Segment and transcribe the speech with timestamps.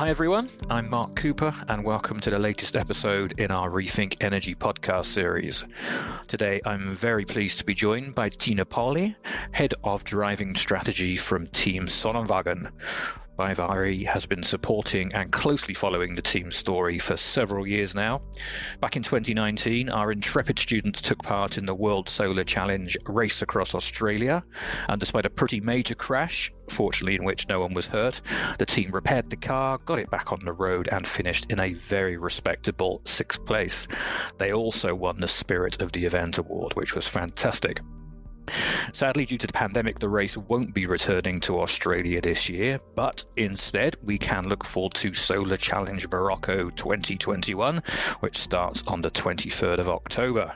[0.00, 0.48] Hi, everyone.
[0.70, 5.62] I'm Mark Cooper, and welcome to the latest episode in our Rethink Energy podcast series.
[6.26, 9.14] Today, I'm very pleased to be joined by Tina Pauli,
[9.52, 12.70] Head of Driving Strategy from Team Sonnenwagen.
[13.40, 18.20] BayWa has been supporting and closely following the team's story for several years now.
[18.82, 23.74] Back in 2019, our intrepid students took part in the World Solar Challenge race across
[23.74, 24.44] Australia,
[24.90, 28.20] and despite a pretty major crash, fortunately in which no one was hurt,
[28.58, 31.72] the team repaired the car, got it back on the road, and finished in a
[31.72, 33.88] very respectable sixth place.
[34.36, 37.80] They also won the Spirit of the Event Award, which was fantastic.
[38.92, 43.24] Sadly, due to the pandemic, the race won't be returning to Australia this year, but
[43.36, 47.82] instead, we can look forward to Solar Challenge Morocco 2021,
[48.20, 50.52] which starts on the 23rd of October.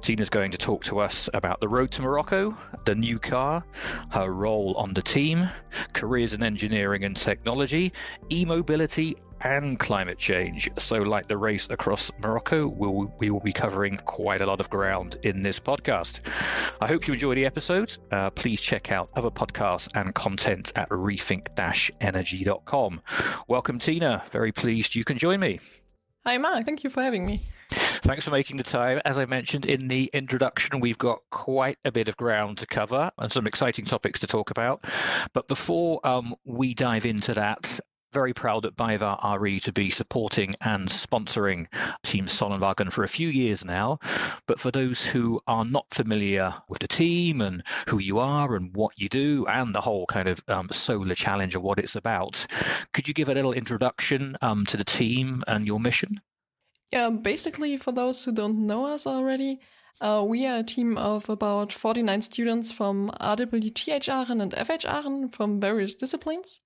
[0.00, 3.64] Tina's going to talk to us about the road to Morocco, the new car,
[4.10, 5.48] her role on the team,
[5.92, 7.92] careers in engineering and technology,
[8.30, 10.68] e mobility, and climate change.
[10.78, 14.70] So, like the race across Morocco, we'll, we will be covering quite a lot of
[14.70, 16.20] ground in this podcast.
[16.80, 17.96] I hope you enjoy the episode.
[18.10, 21.48] Uh, please check out other podcasts and content at rethink
[22.00, 23.02] energy.com.
[23.48, 24.22] Welcome, Tina.
[24.30, 25.58] Very pleased you can join me.
[26.26, 26.64] Hi, Mark.
[26.64, 27.40] Thank you for having me.
[27.70, 29.00] Thanks for making the time.
[29.04, 33.10] As I mentioned in the introduction, we've got quite a bit of ground to cover
[33.18, 34.84] and some exciting topics to talk about.
[35.32, 37.78] But before um, we dive into that,
[38.12, 41.66] very proud at BayWa RE to be supporting and sponsoring
[42.02, 43.98] Team Sonnenwagen for a few years now.
[44.46, 48.74] But for those who are not familiar with the team and who you are and
[48.74, 52.46] what you do and the whole kind of um, solar challenge and what it's about,
[52.92, 56.20] could you give a little introduction um, to the team and your mission?
[56.92, 59.60] Yeah, basically, for those who don't know us already,
[60.00, 65.28] uh, we are a team of about 49 students from RWTH Aachen and FH Aachen
[65.30, 66.60] from various disciplines.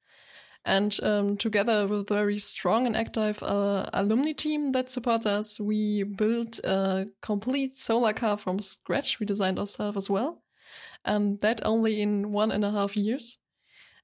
[0.64, 5.59] And um, together with a very strong and active uh, alumni team that supports us,
[5.59, 9.19] we built a complete solar car from scratch.
[9.19, 10.43] We designed ourselves as well.
[11.04, 13.38] And that only in one and a half years.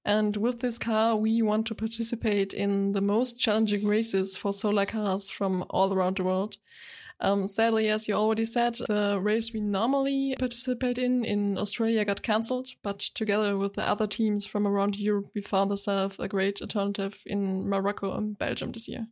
[0.04, 4.86] And with this car, we want to participate in the most challenging races for solar
[4.86, 6.56] cars from all around the world.
[7.20, 12.22] Um, sadly, as you already said, the race we normally participate in in Australia got
[12.22, 16.60] cancelled, but together with the other teams from around Europe, we found ourselves a great
[16.60, 19.06] alternative in Morocco and Belgium this year.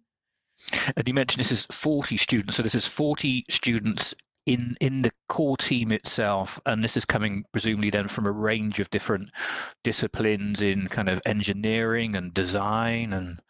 [0.97, 4.15] And you mentioned this is 40 students, so this is 40 students
[4.47, 8.79] in in the core team itself and this is coming presumably then from a range
[8.79, 9.31] of different
[9.83, 13.41] disciplines in kind of engineering and design and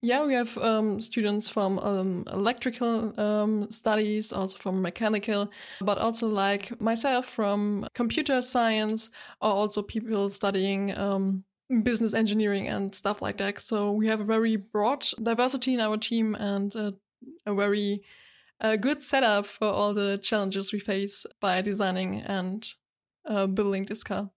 [0.00, 5.50] yeah, we have um, students from um, electrical um, studies, also from mechanical,
[5.80, 9.10] but also like myself from computer science,
[9.40, 11.44] or also people studying um,
[11.82, 13.58] business engineering and stuff like that.
[13.58, 16.94] So we have a very broad diversity in our team and a,
[17.44, 18.02] a very
[18.60, 22.72] uh, good setup for all the challenges we face by designing and
[23.26, 24.30] uh, building this car.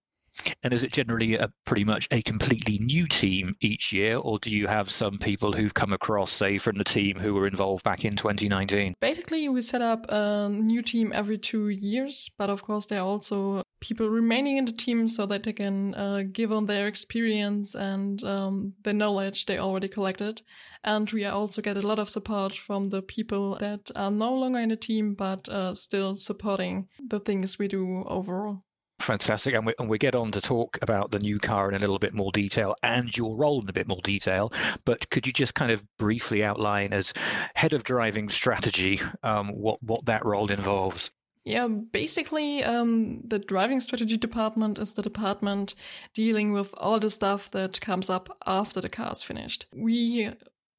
[0.62, 4.50] And is it generally a pretty much a completely new team each year, or do
[4.50, 8.04] you have some people who've come across, say, from the team who were involved back
[8.04, 8.94] in 2019?
[9.00, 13.06] Basically, we set up a new team every two years, but of course, there are
[13.06, 17.74] also people remaining in the team so that they can uh, give on their experience
[17.74, 20.40] and um, the knowledge they already collected.
[20.84, 24.60] And we also get a lot of support from the people that are no longer
[24.60, 28.62] in the team, but uh, still supporting the things we do overall.
[29.02, 29.54] Fantastic.
[29.54, 31.98] And we, and we get on to talk about the new car in a little
[31.98, 34.52] bit more detail and your role in a bit more detail.
[34.84, 37.12] But could you just kind of briefly outline, as
[37.54, 41.10] head of driving strategy, um, what, what that role involves?
[41.44, 45.74] Yeah, basically, um, the driving strategy department is the department
[46.14, 49.66] dealing with all the stuff that comes up after the car is finished.
[49.74, 50.30] We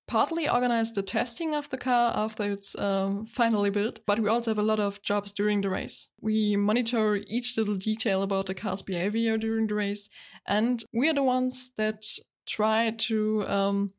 [0.07, 4.51] partly organize the testing of the car after it's um, finally built, but we also
[4.51, 6.07] have a lot of jobs during the race.
[6.21, 10.09] We monitor each little detail about the car's behavior during the race,
[10.47, 12.03] and we are the ones that
[12.45, 13.93] try to um,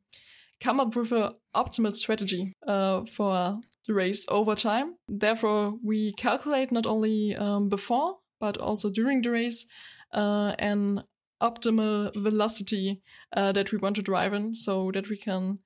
[0.61, 4.95] come up with an optimal strategy uh, for the race over time.
[5.07, 9.65] Therefore, we calculate not only um, before, but also during the race
[10.11, 11.03] uh, an
[11.41, 13.01] optimal velocity
[13.33, 15.59] uh, that we want to drive in so that we can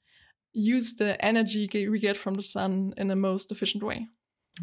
[0.54, 4.08] use the energy we get from the sun in the most efficient way.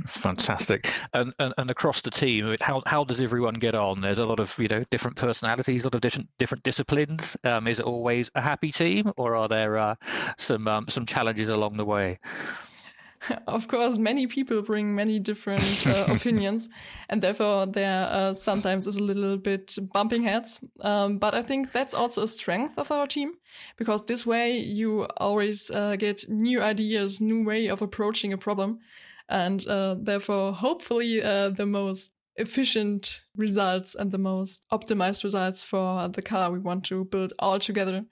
[0.07, 0.91] Fantastic.
[1.15, 4.03] And, and, and across the team, how how does everyone get on?
[4.03, 7.37] There's a lot of you know different personalities, a lot of different different disciplines.
[7.45, 9.95] Um, is it always a happy team, or are there uh,
[10.37, 12.19] some um, some challenges along the way?
[13.47, 16.69] of course, many people bring many different uh, opinions,
[17.09, 20.61] and therefore there uh, sometimes is a little bit bumping heads.
[20.81, 23.35] Um, but I think that's also a strength of our team
[23.77, 28.79] because this way you always uh, get new ideas, new way of approaching a problem,
[29.29, 36.09] and uh, therefore hopefully uh, the most efficient results and the most optimized results for
[36.09, 38.05] the car we want to build all together.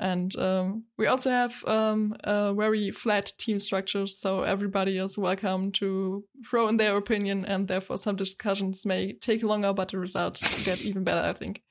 [0.00, 5.72] And um, we also have um, a very flat team structure, so everybody is welcome
[5.72, 10.64] to throw in their opinion, and therefore some discussions may take longer, but the results
[10.64, 11.62] get even better, I think.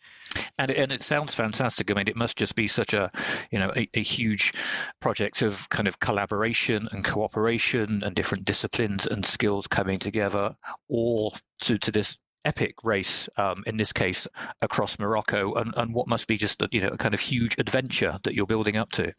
[0.60, 1.90] And and it sounds fantastic.
[1.90, 3.12] I mean, it must just be such a,
[3.50, 4.54] you know, a, a huge
[5.00, 10.56] project of kind of collaboration and cooperation and different disciplines and skills coming together,
[10.88, 14.28] all to to this epic race um, in this case
[14.62, 17.56] across Morocco and, and what must be just a, you know a kind of huge
[17.58, 19.14] adventure that you're building up to.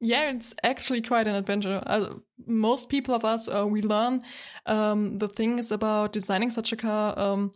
[0.00, 1.80] Yeah, it's actually quite an adventure.
[1.86, 2.14] Uh,
[2.44, 4.22] most people of us, uh, we learn
[4.66, 7.52] um, the things about designing such a car um,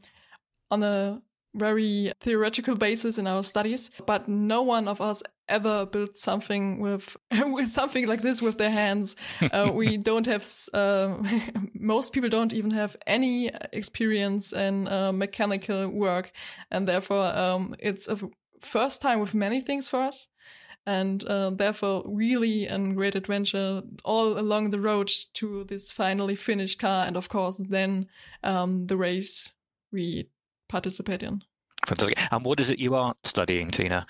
[0.71, 1.21] on a
[1.57, 7.17] very theoretical basis in our studies, but no one of us ever built something with
[7.47, 9.17] with something like this with their hands.
[9.53, 10.47] Uh, we don't have.
[10.73, 11.17] Uh,
[11.75, 16.33] most people don't even have any experience in uh, mechanical work,
[16.71, 18.19] and therefore um, it's a
[18.61, 20.29] first time with many things for us.
[20.89, 26.79] And uh, therefore, really a great adventure all along the road to this finally finished
[26.79, 28.07] car, and of course, then
[28.45, 29.53] um, the race
[29.93, 30.29] we
[30.69, 31.43] participate in.
[31.87, 32.19] Fantastic.
[32.33, 34.07] And what is it you are studying, Tina?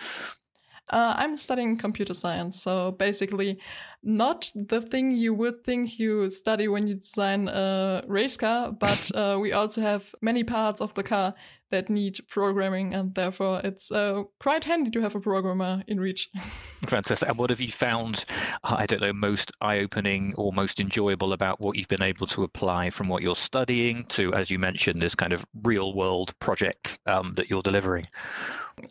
[0.89, 3.59] Uh, I'm studying computer science, so basically,
[4.05, 9.11] not the thing you would think you study when you design a race car, but
[9.15, 11.35] uh, we also have many parts of the car
[11.71, 16.29] that need programming, and therefore it's uh, quite handy to have a programmer in reach.
[16.87, 17.29] Fantastic.
[17.29, 18.25] And what have you found,
[18.63, 22.45] I don't know, most eye opening or most enjoyable about what you've been able to
[22.45, 27.01] apply from what you're studying to, as you mentioned, this kind of real world project
[27.07, 28.05] um, that you're delivering?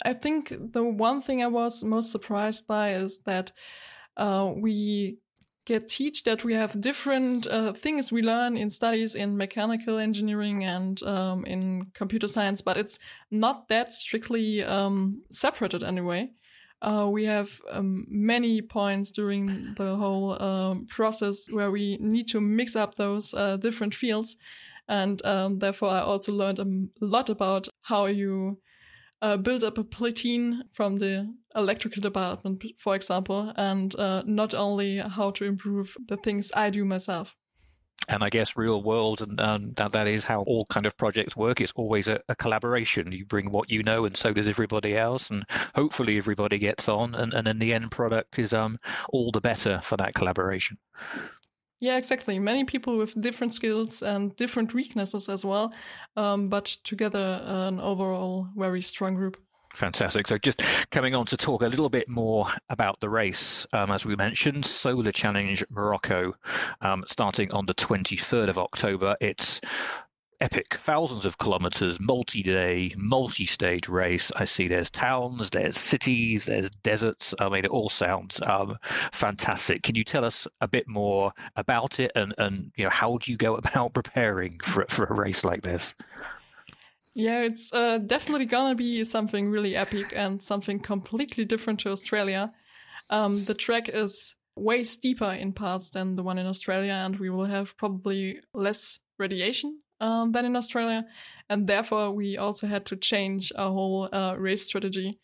[0.03, 3.51] I think the one thing I was most surprised by is that
[4.17, 5.19] uh, we
[5.65, 10.63] get teach that we have different uh, things we learn in studies in mechanical engineering
[10.63, 12.99] and um, in computer science, but it's
[13.31, 16.29] not that strictly um, separated anyway.
[16.81, 22.39] Uh, we have um, many points during the whole um, process where we need to
[22.39, 24.37] mix up those uh, different fields.
[24.87, 26.65] And um, therefore, I also learned a
[27.03, 28.59] lot about how you
[29.21, 34.97] uh, build up a platoon from the electrical department, for example, and uh, not only
[34.97, 37.35] how to improve the things I do myself.
[38.07, 41.35] And I guess real world, and, and that, that is how all kind of projects
[41.35, 41.59] work.
[41.59, 43.11] It's always a, a, collaboration.
[43.11, 47.15] You bring what you know, and so does everybody else, and hopefully everybody gets on,
[47.15, 48.77] and, and then the end product is um
[49.09, 50.77] all the better for that collaboration.
[51.79, 52.39] Yeah, exactly.
[52.39, 55.73] Many people with different skills and different weaknesses as well,
[56.15, 59.37] um, but together an overall very strong group.
[59.73, 60.25] Fantastic.
[60.25, 64.05] So, just coming on to talk a little bit more about the race, um, as
[64.05, 66.33] we mentioned, Solar Challenge Morocco,
[66.79, 69.17] um, starting on the 23rd of October.
[69.19, 69.59] It's
[70.41, 74.31] epic, thousands of kilometers, multi day, multi stage race.
[74.35, 77.33] I see there's towns, there's cities, there's deserts.
[77.39, 78.77] I mean, it all sounds um,
[79.11, 79.83] fantastic.
[79.83, 83.31] Can you tell us a bit more about it and, and you know, how do
[83.31, 85.95] you go about preparing for, for a race like this?
[87.13, 92.51] Yeah, it's uh, definitely gonna be something really epic and something completely different to Australia.
[93.09, 97.29] Um, the track is way steeper in parts than the one in Australia, and we
[97.29, 101.05] will have probably less radiation um, than in Australia.
[101.49, 105.19] And therefore, we also had to change our whole uh, race strategy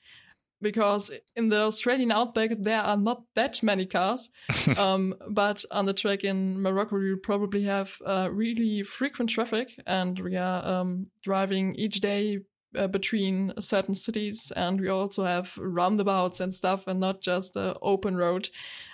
[0.62, 4.30] because in the Australian outback, there are not that many cars.
[4.78, 10.20] um, but on the track in Morocco, we probably have uh, really frequent traffic and
[10.20, 12.40] we are um, driving each day
[12.78, 17.76] uh, between certain cities and we also have roundabouts and stuff and not just the
[17.82, 18.50] open road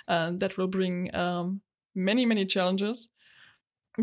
[0.08, 1.62] uh, that will bring um,
[1.94, 3.10] many many challenges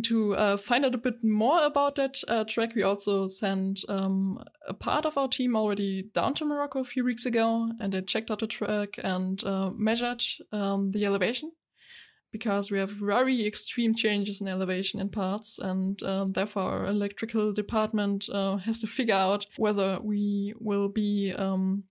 [0.03, 4.43] to uh, find out a bit more about that uh, track, we also sent um,
[4.67, 8.03] a part of our team already down to Morocco a few weeks ago, and they
[8.03, 10.23] checked out the track and uh, measured
[10.53, 11.53] um, the elevation
[12.33, 17.53] because we have very extreme changes in elevation in parts, and uh, therefore our electrical
[17.53, 21.85] department uh, has to figure out whether we will be um,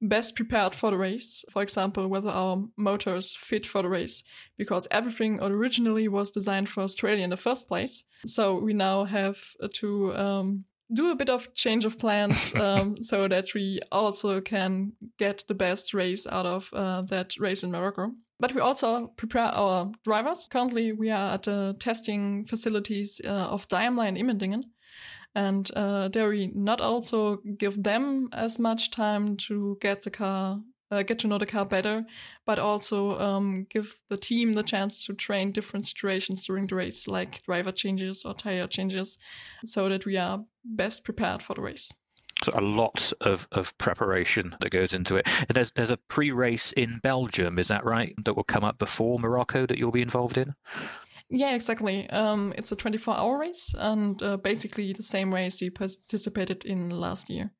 [0.00, 1.44] best prepared for the race.
[1.50, 4.22] For example, whether our motors fit for the race,
[4.56, 8.04] because everything originally was designed for Australia in the first place.
[8.24, 9.38] So we now have
[9.74, 14.92] to um, do a bit of change of plans um, so that we also can
[15.18, 18.12] get the best race out of uh, that race in Morocco.
[18.40, 20.46] But we also prepare our drivers.
[20.48, 24.62] Currently, we are at the testing facilities uh, of Daimler in Immendingen.
[25.38, 31.04] And uh, we not also give them as much time to get the car, uh,
[31.04, 32.04] get to know the car better,
[32.44, 37.06] but also um, give the team the chance to train different situations during the race,
[37.06, 39.16] like driver changes or tire changes,
[39.64, 41.92] so that we are best prepared for the race.
[42.42, 45.28] So a lot of, of preparation that goes into it.
[45.48, 48.14] And there's there's a pre-race in Belgium, is that right?
[48.24, 50.54] That will come up before Morocco that you'll be involved in.
[51.30, 52.08] Yeah, exactly.
[52.08, 57.28] Um, it's a 24-hour race, and uh, basically the same race you participated in last
[57.28, 57.50] year.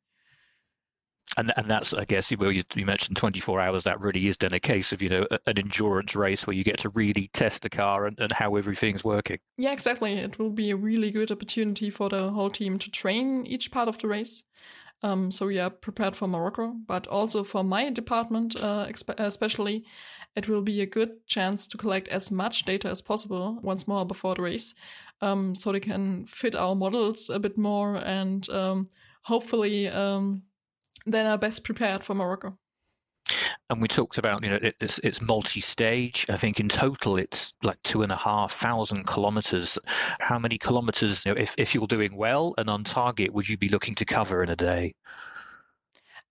[1.36, 3.84] And and that's I guess well you, you mentioned 24 hours.
[3.84, 6.78] That really is then a case of you know an endurance race where you get
[6.78, 9.38] to really test the car and, and how everything's working.
[9.58, 10.14] Yeah, exactly.
[10.14, 13.88] It will be a really good opportunity for the whole team to train each part
[13.88, 14.44] of the race.
[15.02, 19.84] Um, so we are prepared for Morocco, but also for my department, uh, especially,
[20.38, 24.06] it will be a good chance to collect as much data as possible once more
[24.06, 24.74] before the race,
[25.20, 28.88] um, so they can fit our models a bit more and um,
[29.22, 30.42] hopefully um,
[31.04, 32.56] then are best prepared for Morocco.
[33.70, 36.24] And we talked about, you know, it, it's, it's multi-stage.
[36.30, 39.78] I think in total it's like two and a half thousand kilometers.
[40.20, 43.58] How many kilometers, you know, if, if you're doing well and on target, would you
[43.58, 44.94] be looking to cover in a day?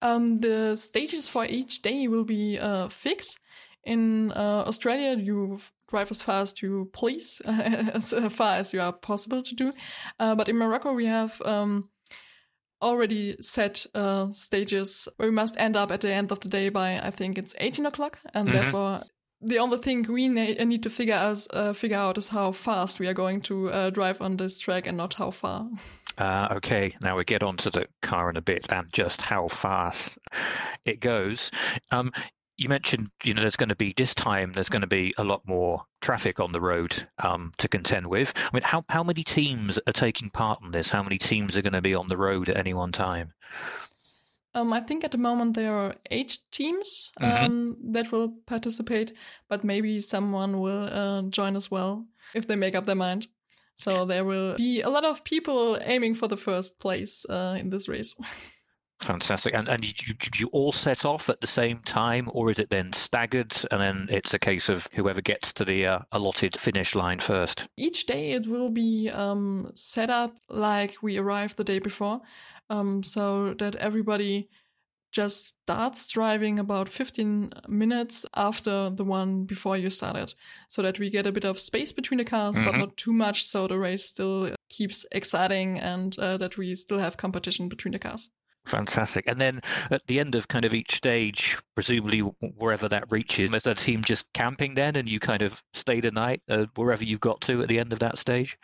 [0.01, 3.39] Um, the stages for each day will be uh, fixed.
[3.87, 8.91] In uh, Australia, you drive as fast as you please, as far as you are
[8.91, 9.71] possible to do.
[10.19, 11.89] Uh, but in Morocco, we have um,
[12.81, 16.67] already set uh, stages where we must end up at the end of the day
[16.67, 18.57] by I think it's 18 o'clock, and mm-hmm.
[18.57, 19.03] therefore
[19.39, 22.99] the only thing we na- need to figure out, uh, figure out is how fast
[22.99, 25.69] we are going to uh, drive on this track and not how far.
[26.17, 30.17] Uh, okay, now we get onto the car in a bit and just how fast
[30.85, 31.51] it goes.
[31.91, 32.11] Um,
[32.57, 34.51] you mentioned, you know, there's going to be this time.
[34.51, 38.33] There's going to be a lot more traffic on the road um, to contend with.
[38.35, 40.89] I mean, how how many teams are taking part in this?
[40.89, 43.33] How many teams are going to be on the road at any one time?
[44.55, 47.45] Um, I think at the moment there are eight teams mm-hmm.
[47.45, 47.91] um, mm-hmm.
[47.91, 49.13] that will participate,
[49.47, 53.27] but maybe someone will uh, join as well if they make up their mind.
[53.75, 57.69] So there will be a lot of people aiming for the first place uh, in
[57.69, 58.15] this race.
[59.01, 59.55] Fantastic.
[59.55, 62.59] And and did you, did you all set off at the same time, or is
[62.59, 66.59] it then staggered, and then it's a case of whoever gets to the uh, allotted
[66.59, 67.67] finish line first?
[67.77, 72.21] Each day it will be um, set up like we arrived the day before,
[72.69, 74.49] um, so that everybody
[75.11, 80.33] just starts driving about 15 minutes after the one before you started,
[80.69, 82.65] so that we get a bit of space between the cars, mm-hmm.
[82.65, 86.99] but not too much, so the race still keeps exciting and uh, that we still
[86.99, 88.29] have competition between the cars.
[88.67, 89.27] Fantastic.
[89.27, 93.63] And then at the end of kind of each stage, presumably wherever that reaches, is
[93.63, 97.21] that team just camping then and you kind of stay the night uh, wherever you've
[97.21, 98.57] got to at the end of that stage?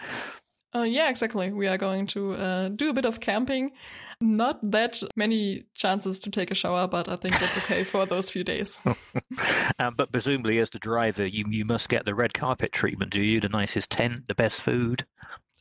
[0.75, 1.53] Uh, yeah, exactly.
[1.53, 3.71] We are going to uh, do a bit of camping.
[4.19, 8.29] Not that many chances to take a shower, but I think that's okay for those
[8.29, 8.81] few days.
[9.79, 13.21] um, but presumably, as the driver, you you must get the red carpet treatment, do
[13.21, 13.39] you?
[13.39, 15.05] The nicest tent, the best food.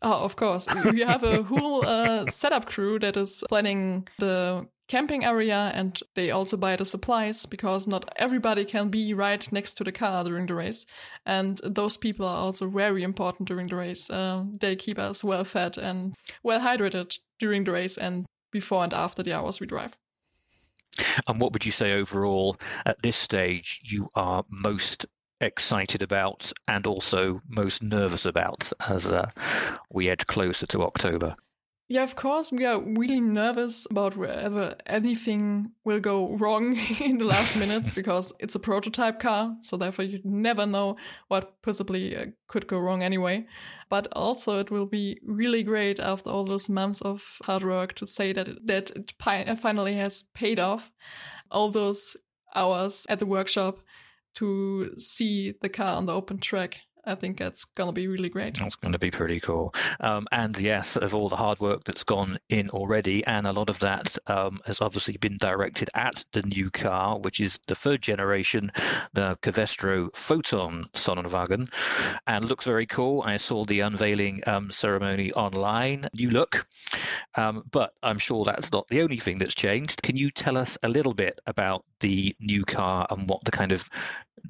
[0.03, 0.67] Oh, of course.
[0.93, 6.31] We have a whole uh, setup crew that is planning the camping area and they
[6.31, 10.47] also buy the supplies because not everybody can be right next to the car during
[10.47, 10.87] the race.
[11.25, 14.11] And those people are also very important during the race.
[14.11, 18.93] Uh, they keep us well fed and well hydrated during the race and before and
[18.93, 19.97] after the hours we drive.
[21.27, 25.07] And what would you say overall at this stage you are most
[25.43, 29.29] excited about and also most nervous about as uh,
[29.91, 31.37] we edge closer to October?
[31.89, 37.27] Yeah, of course, we are really nervous about whether anything will go wrong in the
[37.27, 40.97] last minutes because it's a prototype car, so therefore you never know
[41.29, 43.47] what possibly uh, could go wrong anyway.
[43.91, 48.07] But also, it will be really great after all those months of hard work to
[48.07, 49.13] say that it, that it
[49.59, 50.91] finally has paid off.
[51.51, 52.17] All those
[52.55, 53.81] hours at the workshop
[54.35, 58.29] to see the car on the open track I think that's going to be really
[58.29, 58.59] great.
[58.59, 59.75] That's going to be pretty cool.
[60.01, 63.69] Um, and yes, of all the hard work that's gone in already, and a lot
[63.69, 68.03] of that um, has obviously been directed at the new car, which is the third
[68.03, 68.71] generation,
[69.15, 71.73] the Covestro Photon Sonnenwagen,
[72.29, 73.23] and looks very cool.
[73.23, 76.09] I saw the unveiling um, ceremony online.
[76.15, 76.67] New look,
[77.35, 80.03] um, but I'm sure that's not the only thing that's changed.
[80.03, 83.73] Can you tell us a little bit about the new car and what the kind
[83.73, 83.89] of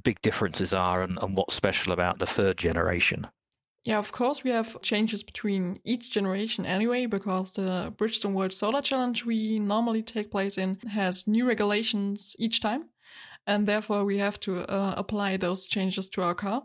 [0.03, 3.27] big differences are and, and what's special about the third generation.
[3.85, 8.83] Yeah, of course, we have changes between each generation anyway, because the Bridgestone World Solar
[8.83, 12.85] Challenge we normally take place in has new regulations each time.
[13.47, 16.65] and therefore we have to uh, apply those changes to our car.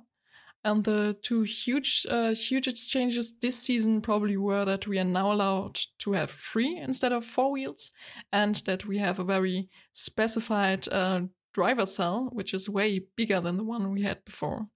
[0.64, 5.32] And the two huge, uh, huge changes this season probably were that we are now
[5.32, 7.92] allowed to have three instead of four wheels,
[8.34, 11.22] and that we have a very specified uh,
[11.54, 14.68] driver cell, which is way bigger than the one we had before.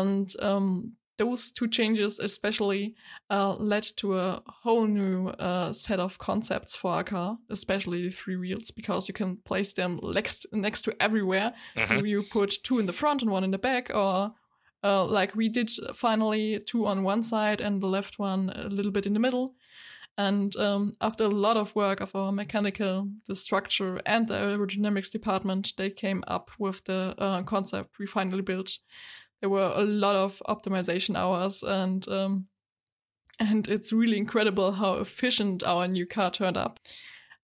[0.00, 2.94] And um, those two changes especially
[3.30, 8.10] uh, led to a whole new uh, set of concepts for our car, especially the
[8.10, 11.54] three wheels, because you can place them next next to everywhere.
[11.88, 14.32] So you put two in the front and one in the back, or
[14.84, 18.92] uh, like we did finally two on one side and the left one a little
[18.92, 19.54] bit in the middle.
[20.18, 25.10] And um, after a lot of work of our mechanical, the structure, and the aerodynamics
[25.10, 28.78] department, they came up with the uh, concept we finally built
[29.40, 32.46] there were a lot of optimization hours and um,
[33.38, 36.80] and it's really incredible how efficient our new car turned up.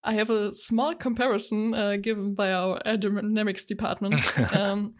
[0.04, 4.20] I have a small comparison uh, given by our aerodynamics department.
[4.56, 4.94] um,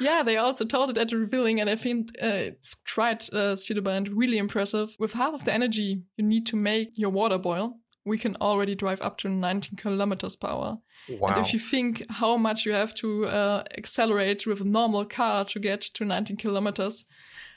[0.00, 3.54] yeah, they also told it at the revealing, and I think uh, it's quite uh,
[3.54, 4.96] suitable and really impressive.
[4.98, 8.74] With half of the energy you need to make your water boil, we can already
[8.74, 10.78] drive up to 19 kilometers per hour.
[11.08, 11.28] Wow.
[11.28, 15.44] And if you think how much you have to uh, accelerate with a normal car
[15.46, 17.04] to get to 19 kilometers,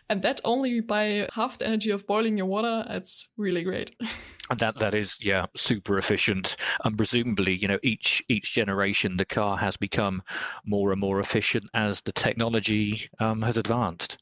[0.09, 3.95] and that only by half the energy of boiling your water, it's really great.
[4.49, 9.25] and that that is yeah super efficient and presumably you know each each generation the
[9.25, 10.21] car has become
[10.65, 14.17] more and more efficient as the technology um, has advanced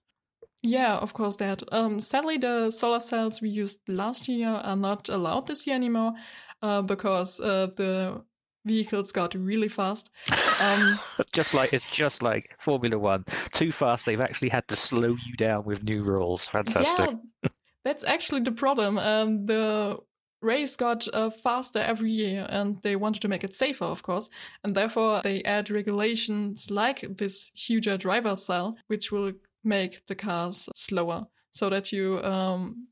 [0.64, 1.62] yeah, of course, that.
[1.72, 6.14] Um, sadly, the solar cells we used last year are not allowed this year anymore
[6.62, 8.24] uh, because uh, the
[8.66, 10.10] vehicles got really fast.
[10.62, 10.98] Um,
[11.34, 14.06] just like it's just like Formula One, too fast.
[14.06, 16.48] They've actually had to slow you down with new rules.
[16.48, 17.12] Fantastic.
[17.44, 17.50] Yeah,
[17.84, 18.98] that's actually the problem.
[18.98, 20.00] Um, the
[20.42, 24.30] race got uh, faster every year and they wanted to make it safer of course
[24.66, 29.32] and therefore they add regulations like this huger driver cell which will
[29.64, 32.88] make the cars slower so that you um,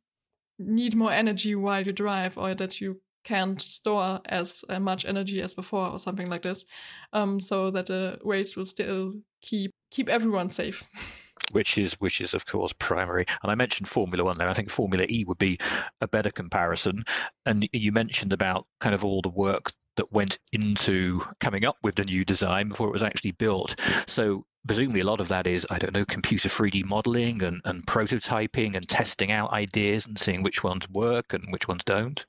[0.60, 5.42] need more energy while you drive or that you can't store as uh, much energy
[5.42, 6.66] as before or something like this
[7.14, 10.88] um, so that the race will still keep keep everyone safe
[11.51, 13.25] which is which is of course primary.
[13.42, 14.50] And I mentioned Formula One there.
[14.50, 15.57] I think Formula E would be
[16.00, 17.03] a better comparison.
[17.46, 21.96] And you mentioned about kind of all the work that went into coming up with
[21.96, 23.75] the new design before it was actually built.
[24.07, 27.85] So presumably a lot of that is i don't know computer 3d modeling and, and
[27.87, 32.25] prototyping and testing out ideas and seeing which ones work and which ones don't.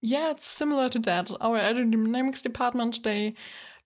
[0.00, 1.30] Yeah it's similar to that.
[1.40, 3.34] Our aerodynamics department they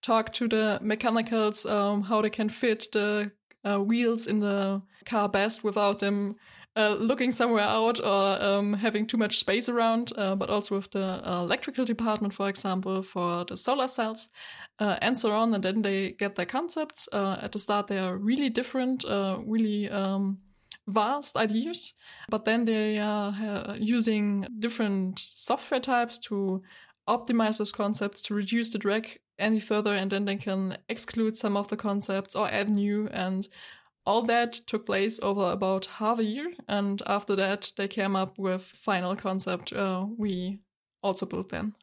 [0.03, 3.33] talk to the mechanicals um, how they can fit the
[3.65, 6.37] uh, wheels in the car best without them
[6.77, 10.91] uh, looking somewhere out or um, having too much space around, uh, but also with
[10.91, 14.29] the electrical department, for example, for the solar cells
[14.81, 15.55] uh, and so on.
[15.55, 17.09] And then they get their concepts.
[17.13, 20.39] Uh, at the start, they are really different, uh, really um,
[20.89, 21.95] vast ideas,
[22.29, 26.63] but then they are using different software types to
[27.09, 31.57] optimize those concepts to reduce the drag any further, and then they can exclude some
[31.57, 33.49] of the concepts or add new and
[34.07, 38.39] all that took place over about half a year, and after that, they came up
[38.39, 40.59] with final concept uh, we
[41.03, 41.75] also built then.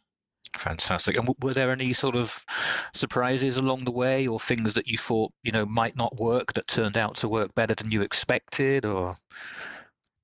[0.58, 1.18] Fantastic.
[1.18, 2.46] And were there any sort of
[2.94, 6.68] surprises along the way, or things that you thought you know might not work that
[6.68, 9.16] turned out to work better than you expected, or?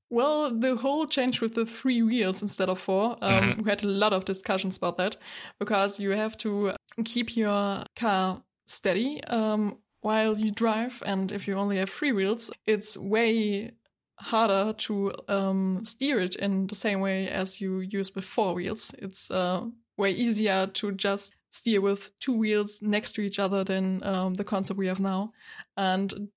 [0.09, 3.63] Well, the whole change with the three wheels instead of four, um, mm-hmm.
[3.63, 5.17] we had a lot of discussions about that
[5.59, 11.01] because you have to keep your car steady um, while you drive.
[11.05, 13.71] And if you only have three wheels, it's way
[14.19, 18.93] harder to um, steer it in the same way as you use with four wheels.
[18.97, 19.65] It's uh,
[19.97, 24.43] way easier to just steer with two wheels next to each other than um, the
[24.43, 25.33] concept we have now.
[25.75, 26.29] And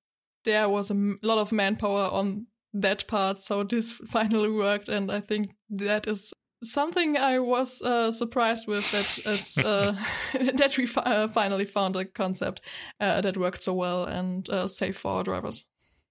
[0.45, 5.21] there was a lot of manpower on that part, so this finally worked, and I
[5.21, 9.97] think that is something I was uh, surprised with that it's uh,
[10.55, 12.61] that we fi- uh, finally found a concept
[13.01, 15.65] uh, that worked so well and uh, safe for our drivers.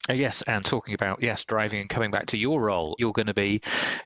[0.10, 3.28] Uh, yes, and talking about yes, driving and coming back to your role, you're going
[3.28, 3.62] to be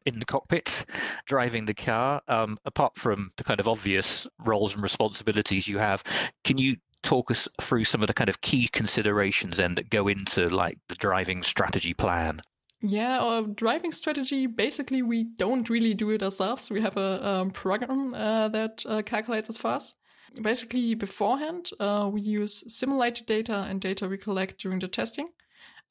[0.05, 0.85] in the cockpit,
[1.25, 2.21] driving the car.
[2.27, 6.03] Um, apart from the kind of obvious roles and responsibilities you have,
[6.43, 10.07] can you talk us through some of the kind of key considerations then that go
[10.07, 12.41] into like the driving strategy plan?
[12.85, 16.69] Yeah, our driving strategy, basically, we don't really do it ourselves.
[16.69, 19.95] We have a um, program uh, that uh, calculates it for us.
[20.41, 25.29] Basically, beforehand, uh, we use simulated data and data we collect during the testing.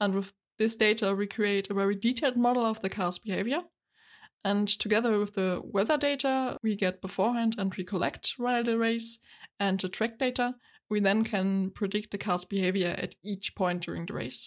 [0.03, 3.63] And with this data, we create a very detailed model of the car's behavior.
[4.45, 9.19] And together with the weather data we get beforehand and we collect while the race
[9.59, 10.57] and the track data,
[10.91, 14.47] we then can predict the car's behavior at each point during the race.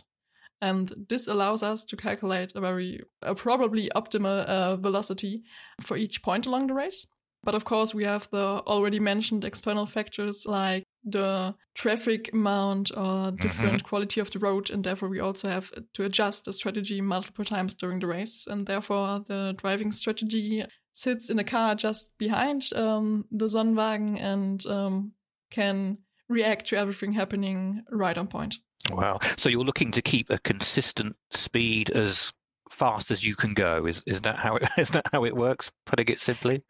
[0.62, 5.44] And this allows us to calculate a very a probably optimal uh, velocity
[5.82, 7.06] for each point along the race.
[7.44, 13.32] But of course, we have the already mentioned external factors like the traffic amount or
[13.32, 13.88] different mm-hmm.
[13.88, 17.76] quality of the road, and therefore we also have to adjust the strategy multiple times
[17.76, 18.48] during the race.
[18.50, 24.65] And therefore, the driving strategy sits in a car just behind um, the Sonnenwagen and
[24.65, 25.12] um,
[25.52, 28.56] can react to everything happening right on point.
[28.91, 29.19] Wow.
[29.38, 32.34] So you're looking to keep a consistent speed as
[32.69, 33.86] fast as you can go.
[33.86, 35.71] Is is that how it is that how it works?
[35.86, 36.63] Putting it simply.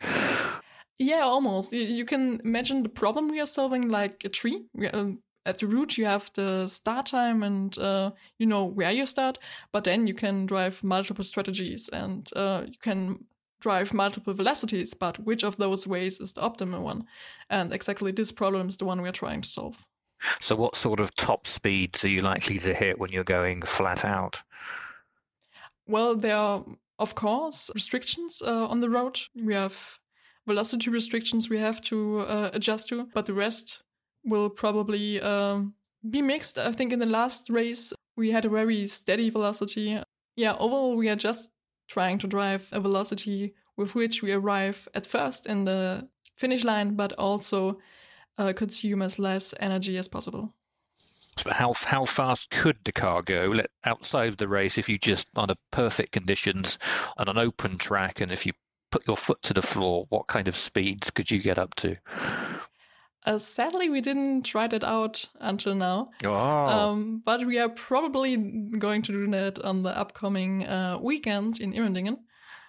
[0.98, 1.74] Yeah, almost.
[1.74, 4.66] You can imagine the problem we are solving like a tree.
[4.94, 9.06] Um, at the root, you have the start time and uh, you know where you
[9.06, 9.38] start,
[9.72, 13.26] but then you can drive multiple strategies and uh, you can
[13.60, 17.06] drive multiple velocities, but which of those ways is the optimal one?
[17.50, 19.86] And exactly this problem is the one we're trying to solve.
[20.42, 24.06] So, what sort of top speeds are you likely to hit when you're going flat
[24.06, 24.42] out?
[25.88, 26.66] Well, there are,
[26.98, 29.20] of course, restrictions uh, on the road.
[29.36, 30.00] We have
[30.48, 33.84] velocity restrictions we have to uh, adjust to, but the rest
[34.24, 35.74] will probably um,
[36.10, 36.58] be mixed.
[36.58, 40.02] I think in the last race, we had a very steady velocity.
[40.36, 41.50] Yeah, overall, we are just
[41.88, 46.96] trying to drive a velocity with which we arrive at first in the finish line,
[46.96, 47.80] but also
[48.38, 50.54] uh, consume as less energy as possible.
[51.38, 54.98] So how how fast could the car go let, outside of the race if you
[54.98, 56.80] just on a perfect conditions
[57.18, 58.54] on an open track and if you
[58.90, 61.98] put your foot to the floor, what kind of speeds could you get up to?
[63.26, 66.12] Uh, sadly, we didn't try that out until now.
[66.24, 66.34] Oh.
[66.34, 71.74] Um, but we are probably going to do that on the upcoming uh, weekend in
[71.74, 72.20] Immendingen.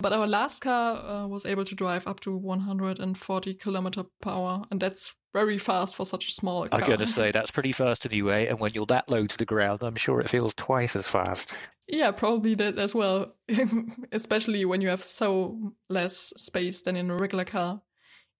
[0.00, 4.64] But our last car uh, was able to drive up to 140 kilometer per hour,
[4.70, 6.80] and that's very fast for such a small car.
[6.80, 9.44] I'm going to say that's pretty fast anyway, and when you're that low to the
[9.44, 11.56] ground, I'm sure it feels twice as fast.
[11.88, 13.34] Yeah, probably that as well,
[14.12, 17.82] especially when you have so less space than in a regular car.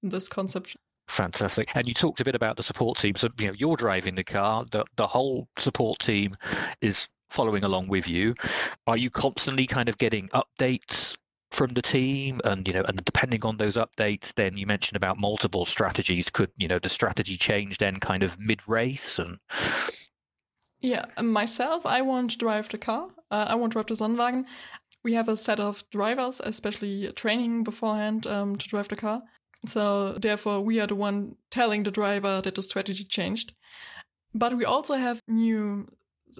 [0.02, 0.76] In this concept.
[1.08, 1.74] Fantastic.
[1.74, 3.14] And you talked a bit about the support team.
[3.14, 6.36] So, you know, you're driving the car, the, the whole support team
[6.80, 8.34] is following along with you.
[8.86, 11.16] Are you constantly kind of getting updates
[11.50, 15.18] from the team and you know and depending on those updates then you mentioned about
[15.18, 16.30] multiple strategies.
[16.30, 19.38] Could you know the strategy change then kind of mid race and
[20.80, 23.08] yeah myself i won't drive the car.
[23.30, 24.44] Uh, i won't drive the Sonnenwagen.
[25.04, 29.22] We have a set of drivers especially training beforehand um, to drive the car.
[29.64, 33.54] So therefore, we are the one telling the driver that the strategy changed.
[34.34, 35.88] But we also have new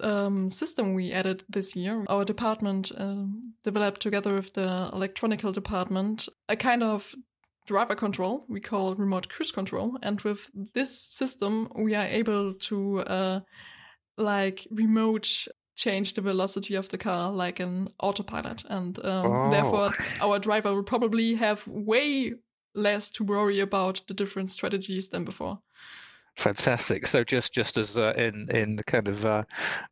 [0.03, 2.05] um, system we added this year.
[2.09, 3.25] Our department uh,
[3.65, 7.15] developed together with the electronical department a kind of
[7.67, 9.99] driver control we call remote cruise control.
[10.03, 13.41] And with this system, we are able to uh,
[14.17, 19.51] like remote change the velocity of the car like an autopilot and um, oh.
[19.51, 19.91] therefore
[20.23, 22.33] our driver will probably have way
[22.75, 25.61] less to worry about the different strategies than before.
[26.37, 27.07] Fantastic.
[27.07, 29.45] So just just as uh, in in the kind of uh,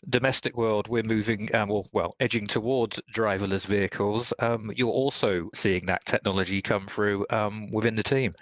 [0.08, 4.32] domestic world, we're moving um, well, well, edging towards driverless vehicles.
[4.40, 8.34] Um, you're also seeing that technology come through um, within the team.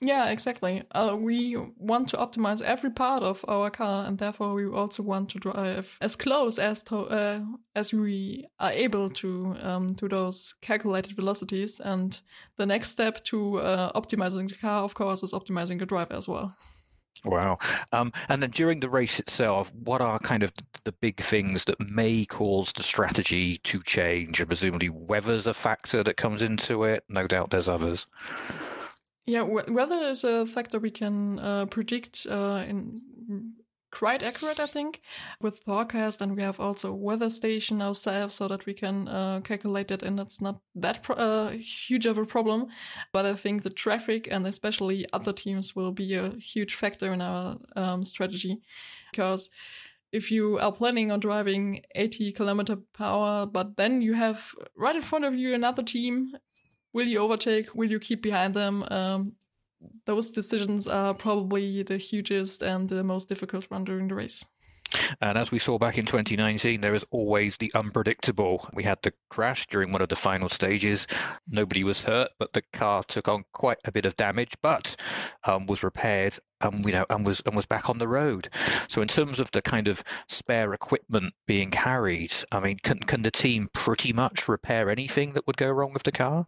[0.00, 0.84] Yeah, exactly.
[0.92, 5.28] Uh, we want to optimize every part of our car, and therefore we also want
[5.30, 7.40] to drive as close as to, uh,
[7.74, 11.80] as we are able to um, to those calculated velocities.
[11.80, 12.20] And
[12.58, 16.28] the next step to uh, optimizing the car, of course, is optimizing the driver as
[16.28, 16.56] well.
[17.24, 17.58] Wow.
[17.90, 20.52] Um, and then during the race itself, what are kind of
[20.84, 24.38] the big things that may cause the strategy to change?
[24.38, 27.02] And presumably, weather's a factor that comes into it.
[27.08, 28.06] No doubt there's others.
[29.28, 33.02] Yeah, weather is a factor we can uh, predict uh, in
[33.92, 35.02] quite accurate, I think,
[35.38, 39.90] with forecast, and we have also weather station ourselves so that we can uh, calculate
[39.90, 42.68] it, and it's not that uh, huge of a problem.
[43.12, 47.20] But I think the traffic and especially other teams will be a huge factor in
[47.20, 48.62] our um, strategy,
[49.12, 49.50] because
[50.10, 54.96] if you are planning on driving 80 kilometer per hour, but then you have right
[54.96, 56.32] in front of you another team
[56.92, 57.74] will you overtake?
[57.74, 58.84] Will you keep behind them?
[58.90, 59.32] Um,
[60.06, 64.44] those decisions are probably the hugest and the most difficult one during the race.
[65.20, 68.68] And as we saw back in 2019, there is always the unpredictable.
[68.72, 71.06] We had the crash during one of the final stages.
[71.46, 74.96] Nobody was hurt, but the car took on quite a bit of damage, but
[75.44, 78.48] um, was repaired and you know and was and was back on the road.
[78.88, 83.22] So in terms of the kind of spare equipment being carried, I mean, can can
[83.22, 86.46] the team pretty much repair anything that would go wrong with the car?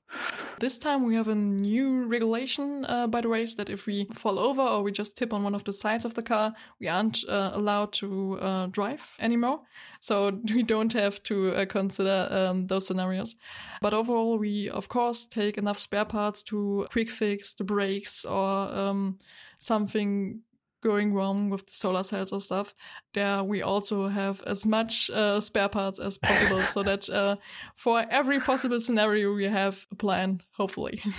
[0.58, 4.38] This time we have a new regulation uh, by the race that if we fall
[4.38, 7.24] over or we just tip on one of the sides of the car, we aren't
[7.28, 9.60] uh, allowed to uh, drive anymore.
[10.00, 13.36] So we don't have to uh, consider um, those scenarios.
[13.80, 18.38] But overall, we of course take enough spare parts to quick fix the brakes or
[18.38, 19.18] um,
[19.60, 20.42] something
[20.82, 22.74] going wrong with the solar cells or stuff,
[23.14, 27.36] there we also have as much uh, spare parts as possible so that uh,
[27.74, 31.00] for every possible scenario we have a plan, hopefully.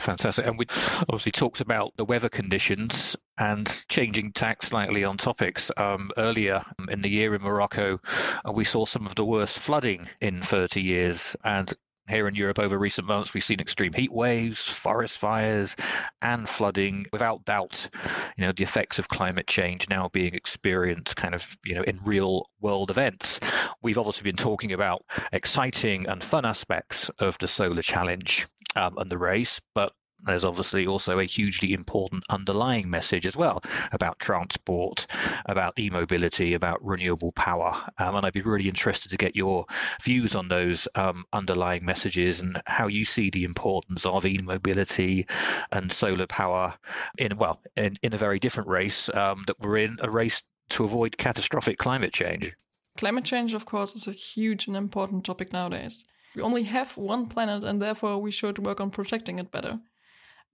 [0.00, 0.46] Fantastic.
[0.46, 0.66] And we
[1.08, 5.72] obviously talked about the weather conditions and changing tack slightly on topics.
[5.76, 7.98] Um, earlier in the year in Morocco,
[8.46, 11.34] uh, we saw some of the worst flooding in 30 years.
[11.42, 11.72] And
[12.08, 15.76] here in Europe over recent months, we've seen extreme heat waves, forest fires,
[16.22, 17.06] and flooding.
[17.12, 17.88] Without doubt,
[18.36, 21.98] you know, the effects of climate change now being experienced kind of, you know, in
[22.04, 23.40] real world events.
[23.82, 29.10] We've obviously been talking about exciting and fun aspects of the solar challenge um, and
[29.10, 29.92] the race, but
[30.24, 35.06] there's obviously also a hugely important underlying message as well about transport,
[35.46, 37.74] about e-mobility, about renewable power.
[37.98, 39.66] Um, and I'd be really interested to get your
[40.02, 45.26] views on those um, underlying messages and how you see the importance of e-mobility
[45.72, 46.74] and solar power
[47.16, 50.84] in well in, in a very different race um, that we're in a race to
[50.84, 52.54] avoid catastrophic climate change.
[52.96, 56.04] Climate change, of course, is a huge and important topic nowadays.
[56.34, 59.80] We only have one planet, and therefore we should work on protecting it better.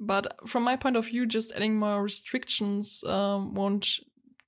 [0.00, 3.88] But from my point of view, just adding more restrictions um, won't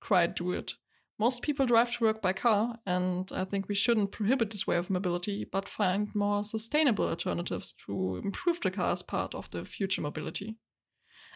[0.01, 0.75] quite do it.
[1.19, 4.77] Most people drive to work by car, and I think we shouldn't prohibit this way
[4.77, 9.65] of mobility, but find more sustainable alternatives to improve the car as part of the
[9.65, 10.59] future mobility.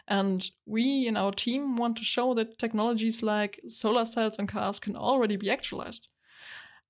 [0.07, 4.79] And we in our team want to show that technologies like solar cells on cars
[4.79, 6.10] can already be actualized.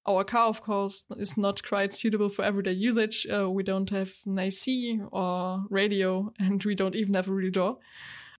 [0.07, 3.27] Our car, of course, is not quite suitable for everyday usage.
[3.27, 7.51] Uh, we don't have an AC or radio, and we don't even have a rear
[7.51, 7.77] door.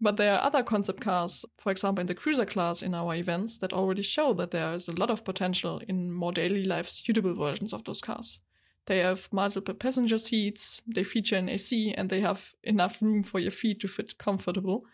[0.00, 3.58] But there are other concept cars, for example, in the cruiser class in our events,
[3.58, 7.36] that already show that there is a lot of potential in more daily life suitable
[7.36, 8.40] versions of those cars.
[8.86, 13.38] They have multiple passenger seats, they feature an AC, and they have enough room for
[13.38, 14.84] your feet to fit comfortable.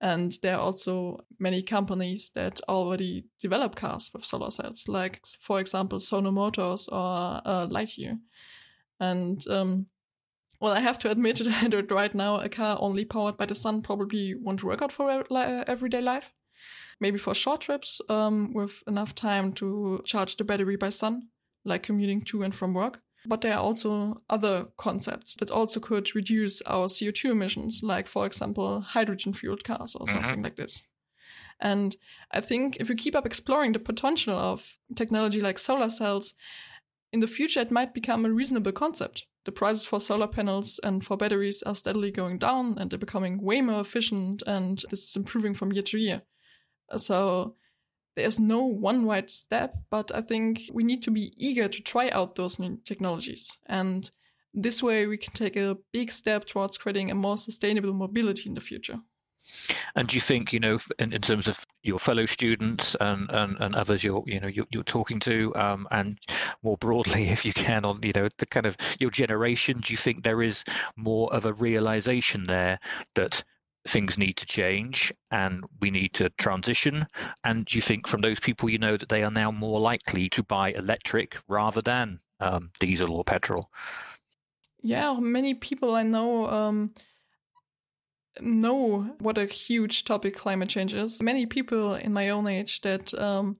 [0.00, 5.58] And there are also many companies that already develop cars with solar cells, like, for
[5.58, 8.18] example, Sono Motors or uh, Lightyear.
[9.00, 9.86] And, um,
[10.60, 13.80] well, I have to admit that right now, a car only powered by the sun
[13.80, 15.24] probably won't work out for
[15.66, 16.34] everyday life.
[17.00, 21.28] Maybe for short trips um, with enough time to charge the battery by sun,
[21.64, 23.02] like commuting to and from work.
[23.24, 28.26] But there are also other concepts that also could reduce our CO2 emissions, like, for
[28.26, 30.20] example, hydrogen fueled cars or mm-hmm.
[30.20, 30.84] something like this.
[31.60, 31.96] And
[32.30, 36.34] I think if we keep up exploring the potential of technology like solar cells,
[37.12, 39.26] in the future it might become a reasonable concept.
[39.44, 43.42] The prices for solar panels and for batteries are steadily going down and they're becoming
[43.42, 46.22] way more efficient, and this is improving from year to year.
[46.96, 47.54] So
[48.16, 52.08] there's no one right step, but I think we need to be eager to try
[52.08, 53.56] out those new technologies.
[53.66, 54.10] And
[54.54, 58.54] this way we can take a big step towards creating a more sustainable mobility in
[58.54, 59.00] the future.
[59.94, 63.56] And do you think, you know, in, in terms of your fellow students and, and,
[63.60, 66.18] and others you're, you know, you're, you're talking to, um, and
[66.62, 69.96] more broadly, if you can, on, you know, the kind of your generation, do you
[69.96, 70.64] think there is
[70.96, 72.80] more of a realization there
[73.14, 73.44] that
[73.86, 77.06] things need to change and we need to transition?
[77.44, 80.28] And do you think from those people you know that they are now more likely
[80.30, 83.70] to buy electric rather than um, diesel or petrol?
[84.82, 86.94] Yeah, many people I know um,
[88.40, 91.22] know what a huge topic climate change is.
[91.22, 93.58] Many people in my own age that um,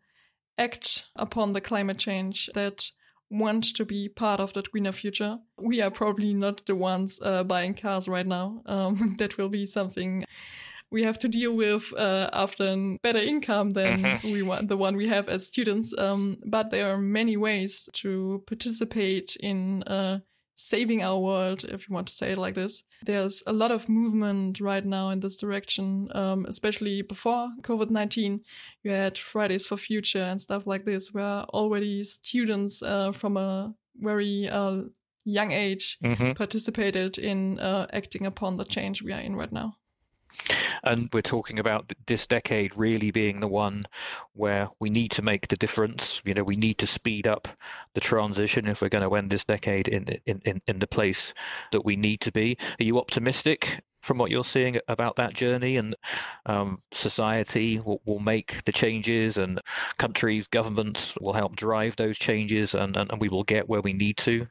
[0.58, 2.90] act upon the climate change that
[3.30, 5.38] want to be part of that greener future.
[5.58, 8.62] We are probably not the ones uh, buying cars right now.
[8.66, 10.24] Um, that will be something
[10.90, 14.32] we have to deal with uh, after better income than mm-hmm.
[14.32, 15.92] we want the one we have as students.
[15.98, 20.20] Um, but there are many ways to participate in uh,
[20.56, 22.82] saving our world, if you want to say it like this.
[23.04, 28.40] There's a lot of movement right now in this direction, um, especially before COVID 19.
[28.82, 33.74] You had Fridays for Future and stuff like this, where already students uh, from a
[34.00, 34.82] very uh,
[35.24, 36.32] young age mm-hmm.
[36.32, 39.76] participated in uh, acting upon the change we are in right now.
[40.84, 43.84] And we're talking about this decade really being the one
[44.34, 46.22] where we need to make the difference.
[46.24, 47.48] You know, we need to speed up
[47.94, 51.34] the transition if we're going to end this decade in in in, in the place
[51.72, 52.56] that we need to be.
[52.80, 55.96] Are you optimistic from what you're seeing about that journey and
[56.46, 59.60] um, society will, will, make the changes and
[59.98, 63.92] countries, governments will help drive those changes and, and, and we will get where we
[63.92, 64.46] need to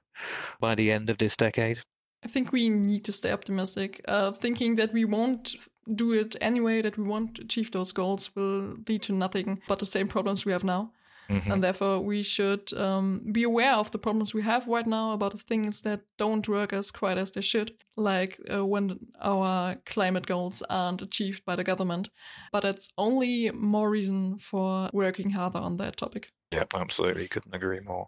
[0.60, 1.80] by the end of this decade?
[2.24, 4.02] I think we need to stay optimistic.
[4.08, 5.56] Uh, thinking that we won't
[5.94, 9.80] do it anyway, that we want to achieve those goals, will lead to nothing but
[9.80, 10.92] the same problems we have now.
[11.30, 11.52] Mm-hmm.
[11.52, 15.32] And therefore, we should um, be aware of the problems we have right now about
[15.32, 20.28] the things that don't work as quite as they should, like uh, when our climate
[20.28, 22.10] goals aren't achieved by the government.
[22.52, 26.30] But it's only more reason for working harder on that topic.
[26.56, 27.28] Yep, absolutely.
[27.28, 28.08] Couldn't agree more.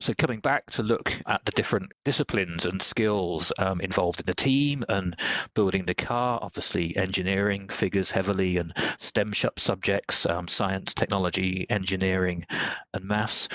[0.00, 4.34] So, coming back to look at the different disciplines and skills um, involved in the
[4.34, 5.14] team and
[5.54, 12.46] building the car, obviously, engineering figures heavily and STEM subjects, um, science, technology, engineering,
[12.94, 13.46] and maths.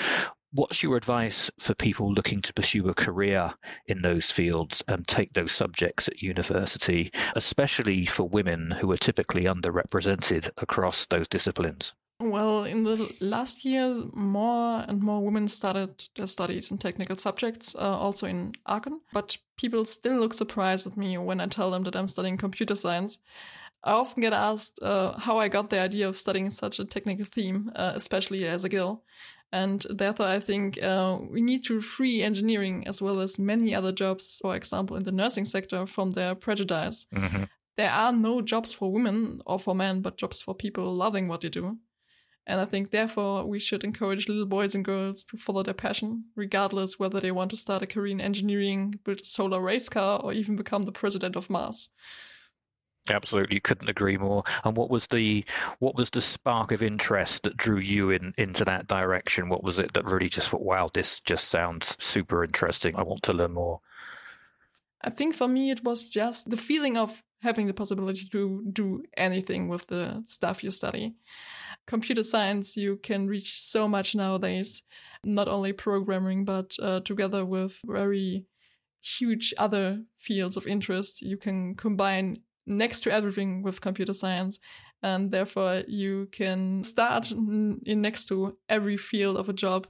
[0.52, 3.52] What's your advice for people looking to pursue a career
[3.88, 9.46] in those fields and take those subjects at university, especially for women who are typically
[9.46, 11.92] underrepresented across those disciplines?
[12.30, 17.74] Well, in the last year, more and more women started their studies in technical subjects,
[17.74, 19.00] uh, also in Aachen.
[19.12, 22.76] But people still look surprised at me when I tell them that I'm studying computer
[22.76, 23.18] science.
[23.84, 27.24] I often get asked uh, how I got the idea of studying such a technical
[27.24, 29.02] theme, uh, especially as a girl.
[29.52, 33.92] And therefore, I think uh, we need to free engineering as well as many other
[33.92, 37.06] jobs, for example, in the nursing sector, from their prejudice.
[37.14, 37.44] Mm-hmm.
[37.76, 41.40] There are no jobs for women or for men, but jobs for people loving what
[41.40, 41.78] they do.
[42.46, 46.24] And I think, therefore, we should encourage little boys and girls to follow their passion,
[46.34, 50.20] regardless whether they want to start a career in engineering, build a solar race car,
[50.20, 51.90] or even become the president of Mars.
[53.10, 54.44] Absolutely, couldn't agree more.
[54.64, 55.44] And what was the
[55.80, 59.48] what was the spark of interest that drew you in into that direction?
[59.48, 62.94] What was it that really just thought, wow, this just sounds super interesting.
[62.94, 63.80] I want to learn more.
[65.00, 69.02] I think for me it was just the feeling of having the possibility to do
[69.16, 71.16] anything with the stuff you study
[71.86, 74.82] computer science, you can reach so much nowadays,
[75.24, 78.46] not only programming, but uh, together with very
[79.00, 81.22] huge other fields of interest.
[81.22, 84.60] You can combine next to everything with computer science.
[85.02, 89.88] And therefore, you can start in next to every field of a job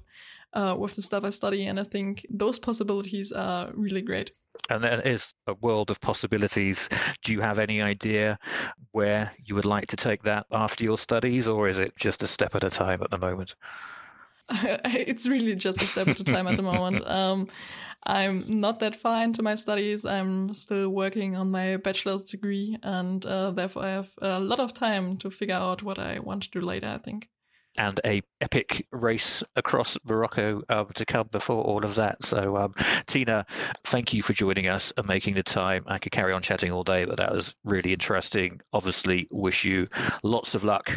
[0.54, 1.66] uh, with the stuff I study.
[1.66, 4.32] And I think those possibilities are really great
[4.70, 6.88] and there is a world of possibilities.
[7.22, 8.38] Do you have any idea
[8.92, 12.26] where you would like to take that after your studies, or is it just a
[12.26, 13.54] step at a time at the moment?
[14.50, 17.02] it's really just a step at a time at the moment.
[17.12, 17.48] Um,
[18.04, 20.04] I'm not that far into my studies.
[20.04, 24.74] I'm still working on my bachelor's degree, and uh, therefore I have a lot of
[24.74, 26.88] time to figure out what I want to do later.
[26.88, 27.28] I think
[27.76, 32.24] and a epic race across Morocco um, to come before all of that.
[32.24, 32.74] So, um,
[33.06, 33.46] Tina,
[33.84, 35.84] thank you for joining us and making the time.
[35.86, 38.60] I could carry on chatting all day, but that was really interesting.
[38.72, 39.86] Obviously, wish you
[40.22, 40.90] lots of luck.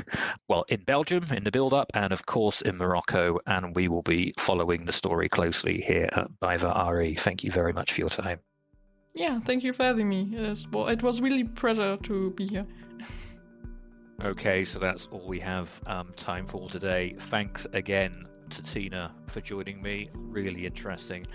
[0.47, 4.33] Well, in Belgium in the build-up, and of course in Morocco, and we will be
[4.37, 7.15] following the story closely here at BayWa RE.
[7.15, 8.39] Thank you very much for your time.
[9.13, 10.27] Yeah, thank you for having me.
[10.29, 12.65] Yes, well, it was really pleasure to be here.
[14.23, 17.15] Okay, so that's all we have um, time for today.
[17.19, 20.09] Thanks again to Tina for joining me.
[20.13, 21.27] Really interesting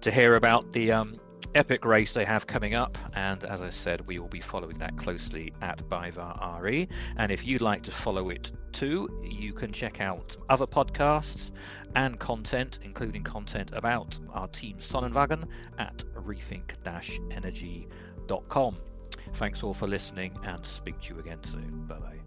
[0.00, 1.20] to hear about the um,
[1.54, 2.98] epic race they have coming up.
[3.14, 6.88] And as I said, we will be following that closely at BayWa RE.
[7.16, 11.52] And if you'd like to follow it too, you can check out other podcasts
[11.94, 15.44] and content, including content about our team Sonnenwagen
[15.78, 18.76] at rethink-energy.com.
[19.38, 21.86] Thanks all for listening and speak to you again soon.
[21.86, 22.18] Bye bye.